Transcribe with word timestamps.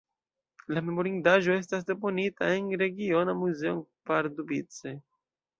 La 0.77 0.81
memorindaĵo 0.85 1.53
estas 1.57 1.85
deponita 1.91 2.49
en 2.55 2.71
regiona 2.85 3.39
muzeo 3.43 3.77
en 3.77 3.85
Pardubice. 4.11 4.99